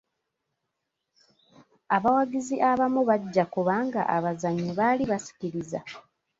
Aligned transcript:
Abawagizi 1.95 2.55
abamu 2.71 3.01
bajja 3.09 3.45
kubanga 3.53 4.01
abazanyi 4.15 4.71
baali 4.79 5.03
basikiriza. 5.11 5.79